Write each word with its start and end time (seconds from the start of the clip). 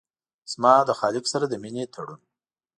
زما 0.51 0.73
له 0.87 0.93
خالق 0.99 1.25
سره 1.33 1.45
د 1.49 1.53
مينې 1.63 1.85
تړون 1.93 2.21